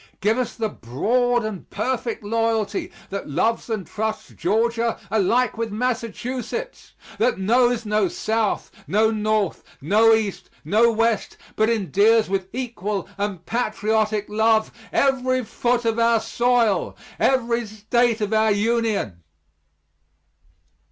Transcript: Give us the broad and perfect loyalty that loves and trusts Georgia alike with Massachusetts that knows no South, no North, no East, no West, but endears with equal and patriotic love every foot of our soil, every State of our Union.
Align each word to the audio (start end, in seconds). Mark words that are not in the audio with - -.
Give 0.19 0.39
us 0.39 0.55
the 0.55 0.67
broad 0.69 1.45
and 1.45 1.69
perfect 1.69 2.23
loyalty 2.23 2.91
that 3.11 3.29
loves 3.29 3.69
and 3.69 3.85
trusts 3.85 4.29
Georgia 4.29 4.97
alike 5.11 5.59
with 5.59 5.71
Massachusetts 5.71 6.93
that 7.19 7.37
knows 7.37 7.85
no 7.85 8.07
South, 8.07 8.71
no 8.87 9.11
North, 9.11 9.63
no 9.79 10.15
East, 10.15 10.49
no 10.65 10.91
West, 10.91 11.37
but 11.55 11.69
endears 11.69 12.29
with 12.29 12.47
equal 12.51 13.07
and 13.15 13.45
patriotic 13.45 14.27
love 14.27 14.71
every 14.91 15.43
foot 15.45 15.85
of 15.85 15.99
our 15.99 16.19
soil, 16.19 16.97
every 17.19 17.67
State 17.67 18.21
of 18.21 18.33
our 18.33 18.49
Union. 18.51 19.21